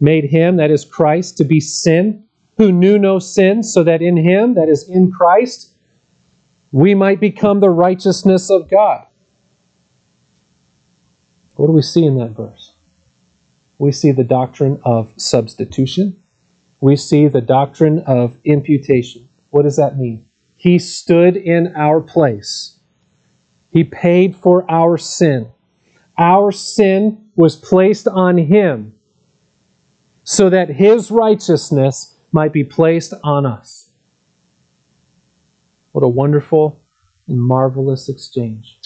[0.00, 2.24] made him, that is Christ, to be sin,
[2.58, 5.74] who knew no sin, so that in him, that is in Christ,
[6.70, 9.06] we might become the righteousness of God.
[11.54, 12.74] What do we see in that verse?
[13.78, 16.22] We see the doctrine of substitution
[16.82, 19.28] we see the doctrine of imputation.
[19.50, 20.26] What does that mean?
[20.56, 22.80] He stood in our place.
[23.70, 25.48] He paid for our sin.
[26.18, 28.94] Our sin was placed on him
[30.24, 33.92] so that his righteousness might be placed on us.
[35.92, 36.82] What a wonderful
[37.28, 38.80] and marvelous exchange,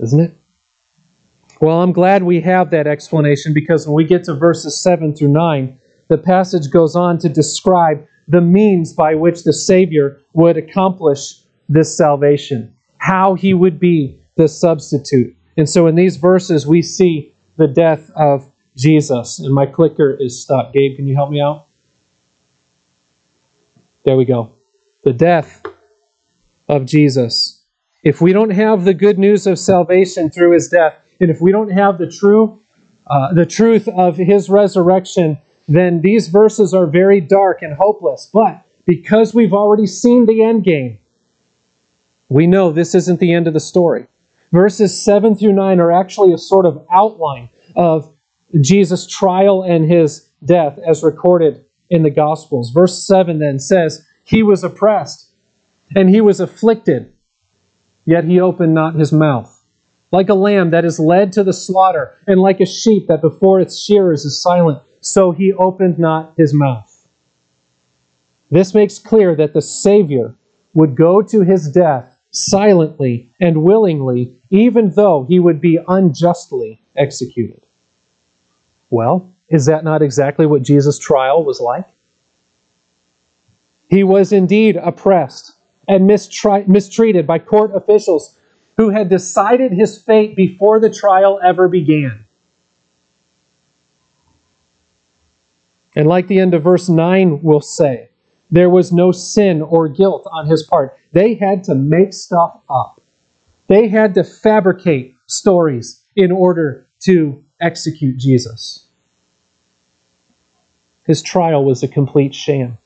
[0.00, 0.36] isn't it?
[1.60, 5.28] Well, I'm glad we have that explanation because when we get to verses 7 through
[5.28, 11.40] 9, the passage goes on to describe the means by which the Savior would accomplish
[11.68, 15.36] this salvation, how he would be the substitute.
[15.56, 19.38] And so in these verses, we see the death of Jesus.
[19.38, 20.72] And my clicker is stuck.
[20.72, 21.68] Gabe, can you help me out?
[24.04, 24.52] There we go.
[25.04, 25.62] The death
[26.68, 27.62] of Jesus.
[28.02, 31.52] If we don't have the good news of salvation through his death, and if we
[31.52, 32.60] don't have the true
[33.08, 35.38] uh, the truth of his resurrection,
[35.68, 38.30] then these verses are very dark and hopeless.
[38.32, 40.98] But because we've already seen the end game,
[42.28, 44.06] we know this isn't the end of the story.
[44.52, 48.14] Verses 7 through 9 are actually a sort of outline of
[48.60, 52.70] Jesus' trial and his death as recorded in the Gospels.
[52.70, 55.30] Verse 7 then says, He was oppressed
[55.94, 57.12] and he was afflicted,
[58.06, 59.62] yet he opened not his mouth.
[60.10, 63.60] Like a lamb that is led to the slaughter, and like a sheep that before
[63.60, 67.08] its shearers is silent, so he opened not his mouth.
[68.50, 70.34] This makes clear that the Savior
[70.74, 77.66] would go to his death silently and willingly, even though he would be unjustly executed.
[78.90, 81.86] Well, is that not exactly what Jesus' trial was like?
[83.88, 85.52] He was indeed oppressed
[85.86, 88.38] and mistri- mistreated by court officials
[88.78, 92.24] who had decided his fate before the trial ever began.
[95.94, 98.08] And like the end of verse 9 will say,
[98.50, 100.96] there was no sin or guilt on his part.
[101.12, 103.02] They had to make stuff up.
[103.68, 108.88] They had to fabricate stories in order to execute Jesus.
[111.06, 112.78] His trial was a complete sham.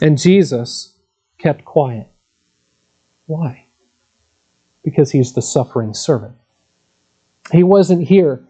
[0.00, 0.98] And Jesus
[1.38, 2.08] kept quiet.
[3.26, 3.66] Why?
[4.84, 6.34] Because he's the suffering servant.
[7.52, 8.44] He wasn't here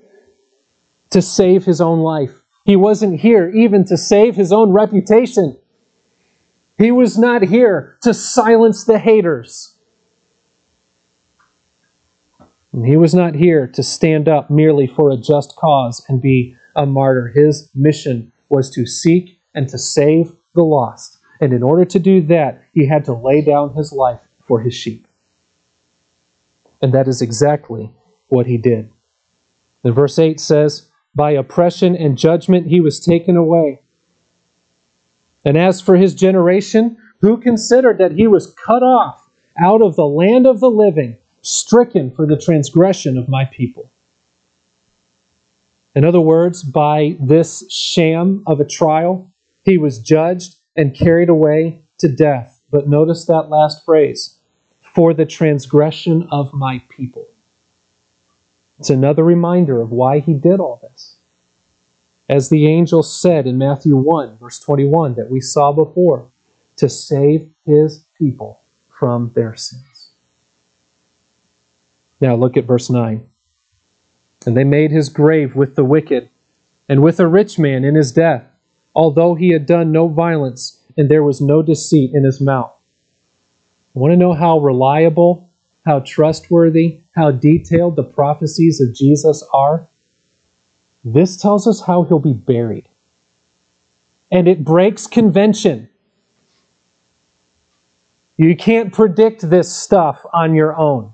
[1.10, 2.42] to save his own life.
[2.64, 5.58] He wasn't here even to save his own reputation.
[6.78, 9.76] He was not here to silence the haters.
[12.72, 16.56] And he was not here to stand up merely for a just cause and be
[16.76, 17.32] a martyr.
[17.34, 21.18] His mission was to seek and to save the lost.
[21.40, 24.74] And in order to do that, he had to lay down his life for his
[24.74, 25.06] sheep.
[26.80, 27.94] And that is exactly
[28.28, 28.90] what he did.
[29.84, 33.82] And verse 8 says, By oppression and judgment he was taken away.
[35.44, 40.06] And as for his generation, who considered that he was cut off out of the
[40.06, 43.91] land of the living, stricken for the transgression of my people?
[45.94, 49.30] In other words, by this sham of a trial,
[49.64, 52.60] he was judged and carried away to death.
[52.70, 54.38] But notice that last phrase
[54.94, 57.28] for the transgression of my people.
[58.78, 61.16] It's another reminder of why he did all this.
[62.28, 66.30] As the angel said in Matthew 1, verse 21, that we saw before,
[66.76, 68.62] to save his people
[68.98, 70.12] from their sins.
[72.20, 73.28] Now look at verse 9.
[74.46, 76.28] And they made his grave with the wicked
[76.88, 78.44] and with a rich man in his death,
[78.94, 82.72] although he had done no violence and there was no deceit in his mouth.
[83.94, 85.50] I want to know how reliable,
[85.84, 89.88] how trustworthy, how detailed the prophecies of Jesus are?
[91.04, 92.88] This tells us how he'll be buried.
[94.30, 95.88] And it breaks convention.
[98.38, 101.12] You can't predict this stuff on your own.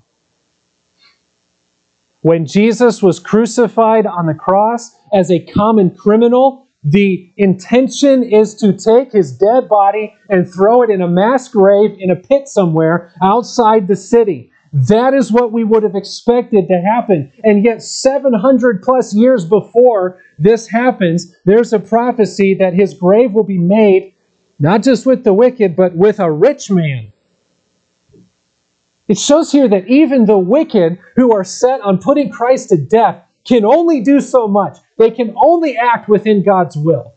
[2.21, 8.73] When Jesus was crucified on the cross as a common criminal, the intention is to
[8.73, 13.13] take his dead body and throw it in a mass grave in a pit somewhere
[13.21, 14.51] outside the city.
[14.71, 17.31] That is what we would have expected to happen.
[17.43, 23.43] And yet, 700 plus years before this happens, there's a prophecy that his grave will
[23.43, 24.13] be made
[24.59, 27.13] not just with the wicked, but with a rich man.
[29.09, 33.25] It shows here that even the wicked who are set on putting Christ to death
[33.43, 34.77] can only do so much.
[34.99, 37.15] They can only act within God's will.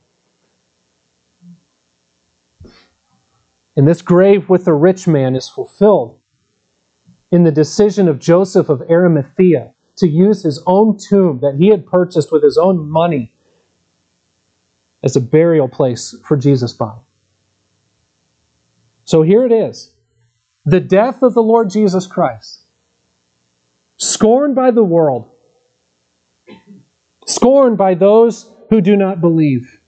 [3.76, 6.18] And this grave with the rich man is fulfilled
[7.30, 11.86] in the decision of Joseph of Arimathea to use his own tomb that he had
[11.86, 13.34] purchased with his own money
[15.02, 17.00] as a burial place for Jesus' body.
[19.04, 19.91] So here it is
[20.64, 22.60] the death of the Lord Jesus Christ,
[23.96, 25.30] scorned by the world,
[27.26, 29.80] scorned by those who do not believe.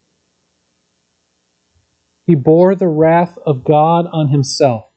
[2.27, 4.89] He bore the wrath of God on himself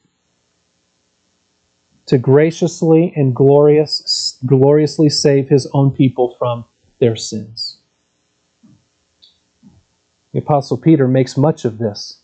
[2.06, 6.64] to graciously and glorious, gloriously save his own people from
[7.00, 7.82] their sins.
[10.32, 12.22] The apostle Peter makes much of this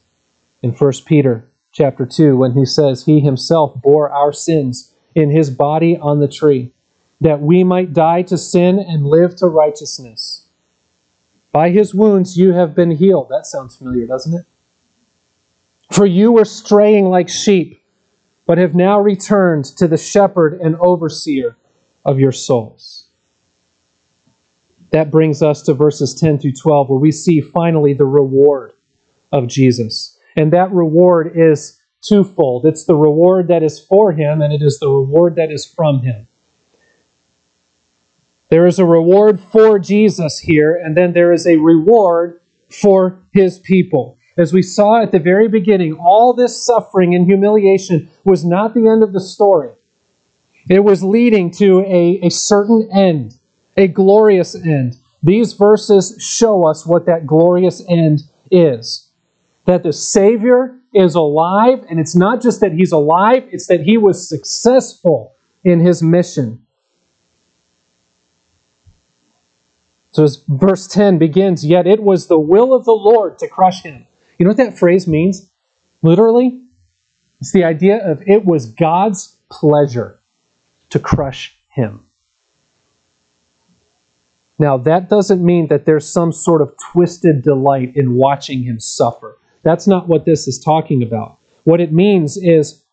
[0.63, 5.51] in 1 Peter chapter 2 when he says he himself bore our sins in his
[5.51, 6.73] body on the tree
[7.21, 10.49] that we might die to sin and live to righteousness.
[11.53, 13.29] By his wounds you have been healed.
[13.31, 14.47] That sounds familiar, doesn't it?
[15.93, 17.81] For you were straying like sheep,
[18.47, 21.57] but have now returned to the shepherd and overseer
[22.05, 23.09] of your souls.
[24.91, 28.73] That brings us to verses 10 through 12, where we see finally the reward
[29.33, 30.14] of Jesus.
[30.37, 34.79] And that reward is twofold it's the reward that is for him, and it is
[34.79, 36.27] the reward that is from him.
[38.51, 43.59] There is a reward for Jesus here, and then there is a reward for his
[43.59, 44.19] people.
[44.37, 48.89] As we saw at the very beginning, all this suffering and humiliation was not the
[48.89, 49.71] end of the story.
[50.69, 53.37] It was leading to a, a certain end,
[53.77, 54.97] a glorious end.
[55.23, 59.04] These verses show us what that glorious end is.
[59.67, 63.97] That the Savior is alive, and it's not just that he's alive, it's that he
[63.97, 65.35] was successful
[65.65, 66.65] in his mission.
[70.13, 73.83] So as verse 10 begins, yet it was the will of the Lord to crush
[73.83, 74.07] him.
[74.39, 75.51] You know what that phrase means?
[76.03, 76.63] Literally,
[77.41, 80.21] it's the idea of it was God's pleasure
[80.91, 82.05] to crush him.
[84.59, 89.37] Now, that doesn't mean that there's some sort of twisted delight in watching him suffer.
[89.65, 91.39] That's not what this is talking about.
[91.65, 92.85] What it means is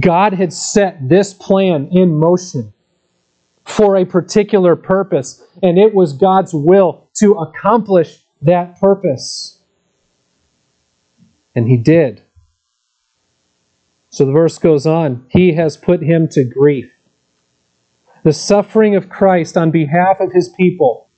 [0.00, 2.72] God had set this plan in motion
[3.64, 9.60] for a particular purpose, and it was God's will to accomplish that purpose.
[11.54, 12.22] And He did.
[14.10, 16.90] So the verse goes on He has put him to grief.
[18.22, 21.10] The suffering of Christ on behalf of His people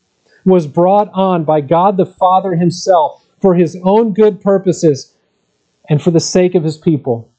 [0.44, 5.14] was brought on by God the Father Himself for His own good purposes
[5.88, 7.32] and for the sake of His people.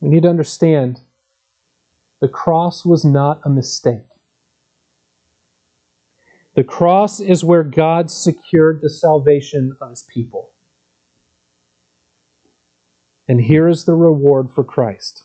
[0.00, 1.00] We need to understand
[2.20, 4.06] the cross was not a mistake.
[6.54, 10.54] The cross is where God secured the salvation of his people.
[13.26, 15.24] And here is the reward for Christ.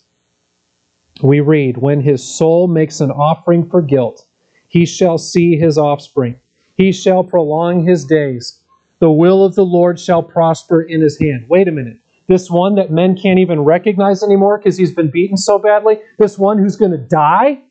[1.22, 4.28] We read, When his soul makes an offering for guilt,
[4.68, 6.40] he shall see his offspring.
[6.80, 8.64] He shall prolong his days.
[9.00, 11.46] The will of the Lord shall prosper in his hand.
[11.50, 12.00] Wait a minute
[12.30, 16.38] this one that men can't even recognize anymore because he's been beaten so badly, this
[16.38, 17.64] one who's going to die,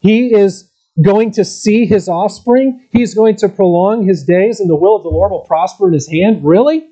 [0.00, 0.70] he is
[1.02, 2.86] going to see his offspring.
[2.92, 5.94] He's going to prolong his days, and the will of the Lord will prosper in
[5.94, 6.44] his hand.
[6.44, 6.90] Really?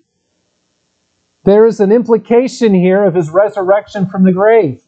[1.44, 4.82] There is an implication here of his resurrection from the grave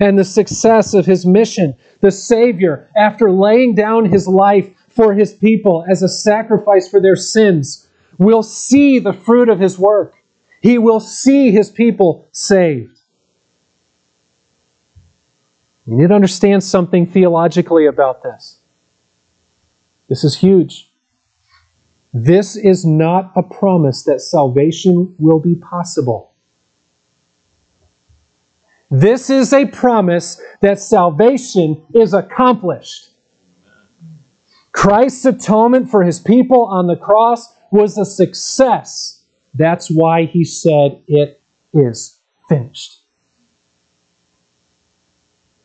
[0.00, 1.74] and the success of his mission.
[2.00, 7.16] The Savior, after laying down his life for his people as a sacrifice for their
[7.16, 7.88] sins,
[8.18, 10.16] will see the fruit of his work.
[10.60, 12.98] He will see his people saved.
[15.86, 18.60] You need to understand something theologically about this.
[20.08, 20.90] This is huge.
[22.14, 26.34] This is not a promise that salvation will be possible.
[28.90, 33.11] This is a promise that salvation is accomplished.
[34.72, 39.22] Christ's atonement for his people on the cross was a success.
[39.54, 41.42] That's why he said, It
[41.74, 42.18] is
[42.48, 43.00] finished.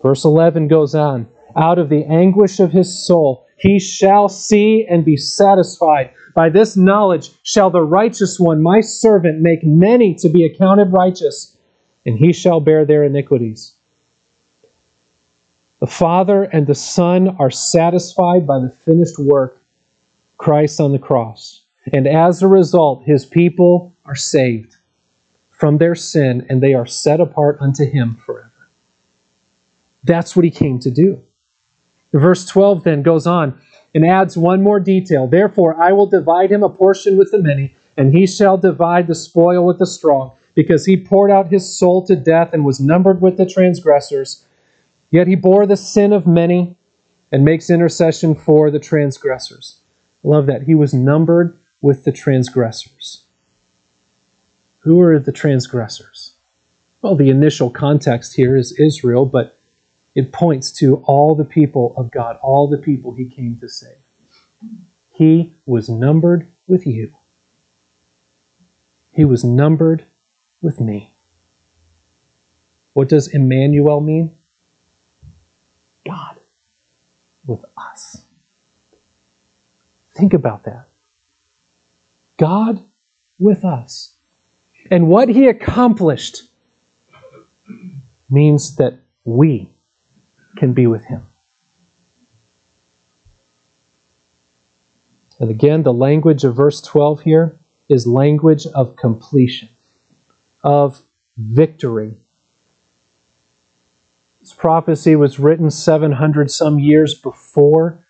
[0.01, 5.03] Verse 11 goes on Out of the anguish of his soul, he shall see and
[5.03, 6.11] be satisfied.
[6.35, 11.57] By this knowledge shall the righteous one, my servant, make many to be accounted righteous,
[12.05, 13.76] and he shall bear their iniquities.
[15.79, 19.61] The Father and the Son are satisfied by the finished work,
[20.37, 21.65] Christ on the cross.
[21.93, 24.75] And as a result, his people are saved
[25.51, 28.69] from their sin and they are set apart unto him forever.
[30.03, 31.21] That's what he came to do.
[32.13, 33.59] Verse 12 then goes on
[33.93, 35.27] and adds one more detail.
[35.27, 39.15] Therefore, I will divide him a portion with the many, and he shall divide the
[39.15, 43.21] spoil with the strong, because he poured out his soul to death and was numbered
[43.21, 44.45] with the transgressors.
[45.09, 46.77] Yet he bore the sin of many
[47.31, 49.81] and makes intercession for the transgressors.
[50.23, 50.63] I love that.
[50.63, 53.25] He was numbered with the transgressors.
[54.79, 56.35] Who are the transgressors?
[57.01, 59.57] Well, the initial context here is Israel, but
[60.15, 63.97] it points to all the people of God, all the people he came to save.
[65.13, 67.13] He was numbered with you.
[69.11, 70.05] He was numbered
[70.61, 71.15] with me.
[72.93, 74.35] What does Emmanuel mean?
[76.05, 76.39] God
[77.47, 78.23] with us.
[80.15, 80.87] Think about that.
[82.37, 82.83] God
[83.39, 84.15] with us.
[84.91, 86.43] And what he accomplished
[88.29, 89.71] means that we
[90.57, 91.25] can be with him.
[95.39, 99.69] And again, the language of verse 12 here is language of completion,
[100.63, 101.01] of
[101.37, 102.13] victory.
[104.47, 108.07] This prophecy was written 700 some years before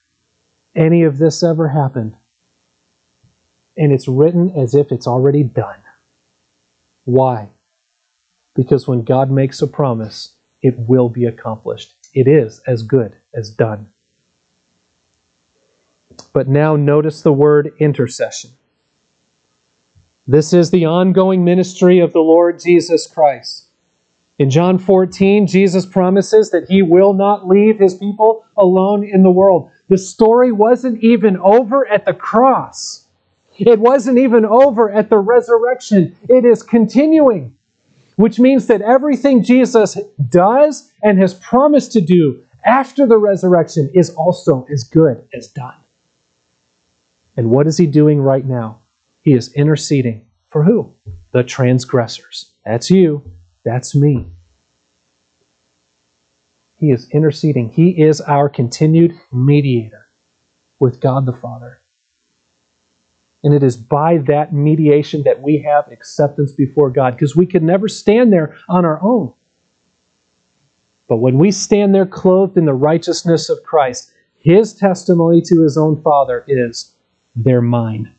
[0.76, 2.16] any of this ever happened.
[3.76, 5.82] And it's written as if it's already done.
[7.06, 7.50] Why?
[8.54, 11.96] Because when God makes a promise, it will be accomplished.
[12.14, 13.92] It is as good as done.
[16.34, 18.52] But now notice the word intercession.
[20.28, 23.67] This is the ongoing ministry of the Lord Jesus Christ.
[24.40, 29.32] In John 14, Jesus promises that he will not leave his people alone in the
[29.32, 29.72] world.
[29.90, 33.08] The story wasn't even over at the cross.
[33.58, 36.16] It wasn't even over at the resurrection.
[36.30, 37.56] It is continuing,
[38.18, 39.98] which means that everything Jesus
[40.30, 45.84] does and has promised to do after the resurrection is also as good as done.
[47.36, 48.82] And what is he doing right now?
[49.22, 50.94] He is interceding for who?
[51.32, 52.54] The transgressors.
[52.66, 53.24] That's you.
[53.68, 54.32] That's me.
[56.78, 57.68] He is interceding.
[57.68, 60.08] He is our continued mediator
[60.80, 61.82] with God the Father.
[63.44, 67.62] And it is by that mediation that we have acceptance before God because we could
[67.62, 69.34] never stand there on our own.
[71.10, 75.78] But when we stand there clothed in the righteousness of Christ, his testimony to his
[75.78, 76.96] own Father is,
[77.36, 78.16] They're mine.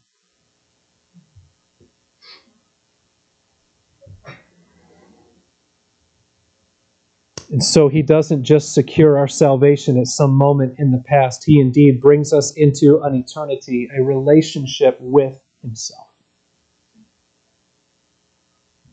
[7.51, 11.45] And so he doesn't just secure our salvation at some moment in the past.
[11.45, 16.11] He indeed brings us into an eternity, a relationship with himself,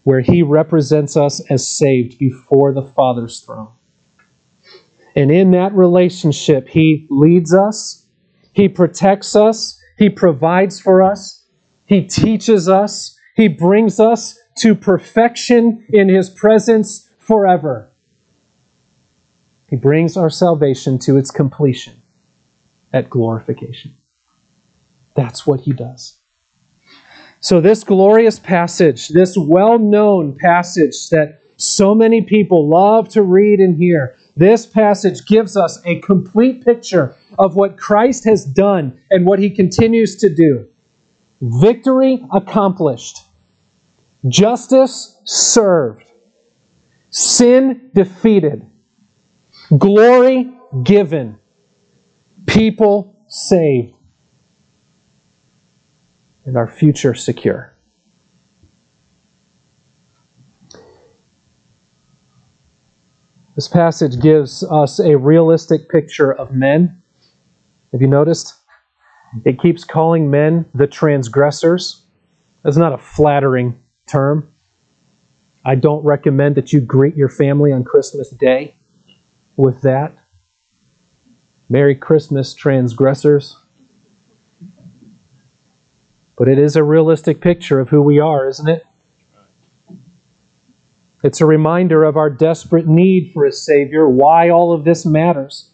[0.04, 3.72] where he represents us as saved before the Father's throne.
[5.18, 8.06] And in that relationship, he leads us,
[8.54, 11.46] he protects us, he provides for us,
[11.88, 17.92] he teaches us, he brings us to perfection in his presence forever.
[19.70, 22.02] He brings our salvation to its completion
[22.94, 23.98] at glorification.
[25.16, 26.20] That's what he does.
[27.40, 33.60] So, this glorious passage, this well known passage that so many people love to read
[33.60, 39.26] and hear, this passage gives us a complete picture of what Christ has done and
[39.26, 40.68] what he continues to do.
[41.42, 43.20] Victory accomplished,
[44.28, 46.12] justice served,
[47.12, 48.66] sin defeated
[49.78, 50.52] Glory
[50.84, 51.40] given.
[52.46, 53.94] People saved.
[56.46, 57.76] And our future secure.
[63.56, 67.02] This passage gives us a realistic picture of men.
[67.92, 68.54] Have you noticed?
[69.46, 72.04] It keeps calling men the transgressors.
[72.64, 74.52] That's not a flattering term.
[75.64, 78.76] I don't recommend that you greet your family on Christmas Day
[79.58, 80.18] with that.
[81.70, 83.58] Merry Christmas, transgressors.
[86.38, 88.84] But it is a realistic picture of who we are, isn't it?
[91.24, 95.72] It's a reminder of our desperate need for a Savior, why all of this matters.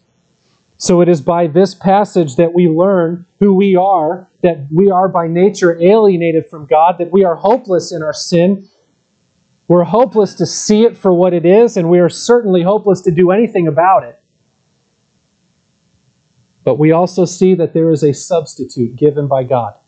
[0.78, 5.08] So it is by this passage that we learn who we are, that we are
[5.08, 8.68] by nature alienated from God, that we are hopeless in our sin,
[9.72, 13.10] we're hopeless to see it for what it is, and we are certainly hopeless to
[13.10, 14.22] do anything about it.
[16.62, 19.78] But we also see that there is a substitute given by God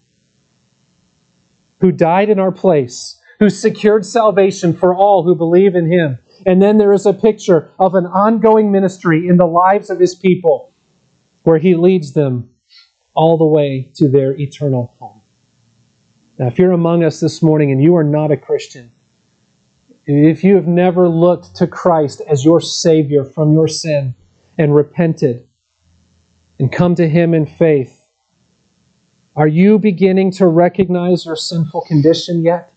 [1.81, 6.19] who died in our place, who secured salvation for all who believe in him.
[6.47, 10.15] And then there is a picture of an ongoing ministry in the lives of his
[10.15, 10.73] people
[11.43, 12.49] where he leads them
[13.13, 15.21] all the way to their eternal home.
[16.39, 18.94] Now, if you're among us this morning and you are not a Christian,
[20.07, 24.15] if you have never looked to Christ as your Savior from your sin
[24.59, 25.49] and repented
[26.59, 28.01] and come to Him in faith,
[29.37, 32.73] are you beginning to recognize your sinful condition yet?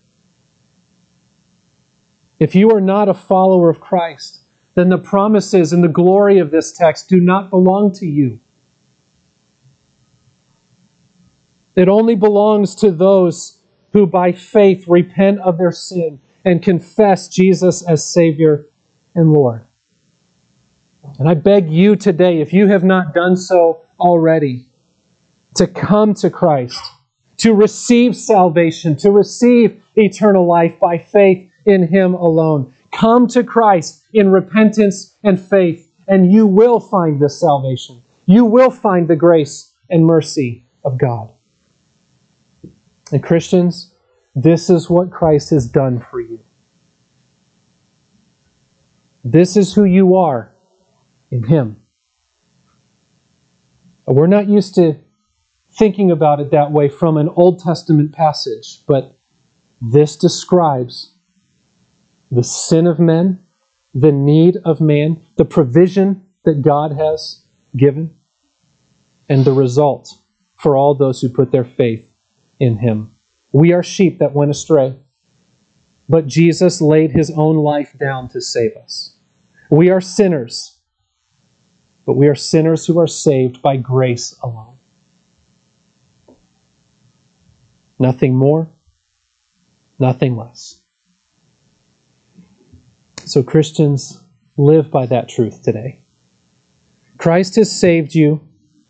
[2.40, 4.40] If you are not a follower of Christ,
[4.74, 8.40] then the promises and the glory of this text do not belong to you.
[11.76, 13.60] It only belongs to those
[13.92, 18.66] who by faith repent of their sin and confess Jesus as Savior
[19.14, 19.66] and Lord.
[21.18, 24.66] And I beg you today, if you have not done so already,
[25.56, 26.80] to come to Christ,
[27.38, 32.72] to receive salvation, to receive eternal life by faith in Him alone.
[32.92, 38.02] Come to Christ in repentance and faith, and you will find this salvation.
[38.26, 41.32] You will find the grace and mercy of God.
[43.12, 43.94] And Christians,
[44.42, 46.38] this is what Christ has done for you.
[49.24, 50.54] This is who you are
[51.30, 51.82] in Him.
[54.06, 54.96] We're not used to
[55.72, 59.18] thinking about it that way from an Old Testament passage, but
[59.80, 61.14] this describes
[62.30, 63.44] the sin of men,
[63.92, 67.44] the need of man, the provision that God has
[67.76, 68.16] given,
[69.28, 70.14] and the result
[70.60, 72.04] for all those who put their faith
[72.60, 73.17] in Him.
[73.52, 74.96] We are sheep that went astray,
[76.08, 79.16] but Jesus laid His own life down to save us.
[79.70, 80.78] We are sinners,
[82.06, 84.78] but we are sinners who are saved by grace alone.
[87.98, 88.70] Nothing more,
[89.98, 90.82] nothing less.
[93.24, 94.22] So, Christians,
[94.56, 96.02] live by that truth today.
[97.18, 98.40] Christ has saved you,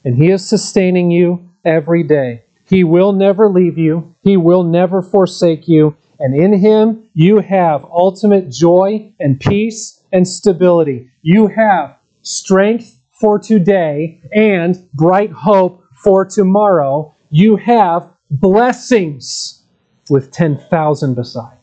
[0.05, 2.45] and He is sustaining you every day.
[2.69, 7.85] He will never leave you, He will never forsake you, and in Him you have
[7.85, 11.11] ultimate joy and peace and stability.
[11.23, 17.15] You have strength for today and bright hope for tomorrow.
[17.31, 19.63] You have blessings
[20.11, 21.59] with 10,000 beside.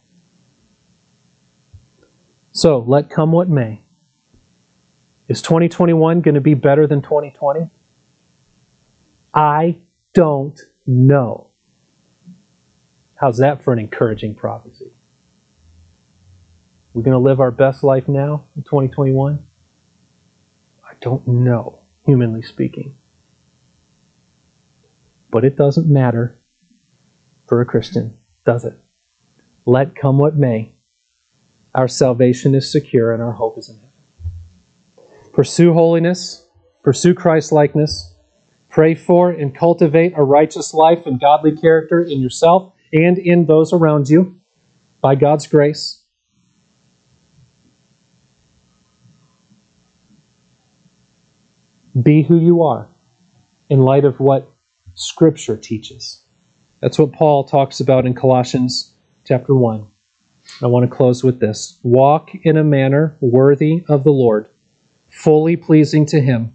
[2.52, 3.84] So let come what may.
[5.28, 7.70] Is 2021 going to be better than 2020?
[9.34, 9.82] I
[10.14, 11.52] don't know.
[13.16, 14.92] How's that for an encouraging prophecy?
[16.94, 19.46] We're going to live our best life now in 2021?
[20.84, 22.98] I don't know, humanly speaking.
[25.30, 26.40] But it doesn't matter
[27.48, 28.80] for a Christian, does it?
[29.66, 30.76] Let come what may.
[31.74, 33.92] Our salvation is secure and our hope is in heaven.
[35.34, 36.48] Pursue holiness,
[36.84, 38.15] pursue Christ likeness,
[38.76, 43.72] pray for and cultivate a righteous life and godly character in yourself and in those
[43.72, 44.38] around you
[45.00, 46.04] by God's grace.
[52.04, 52.90] Be who you are
[53.70, 54.52] in light of what
[54.94, 56.26] Scripture teaches.
[56.82, 58.94] That's what Paul talks about in Colossians
[59.26, 59.88] chapter 1.
[60.62, 64.50] I want to close with this Walk in a manner worthy of the Lord,
[65.10, 66.55] fully pleasing to Him,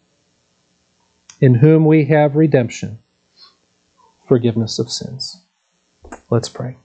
[1.41, 2.99] in whom we have redemption,
[4.27, 5.43] forgiveness of sins.
[6.29, 6.77] Let's pray.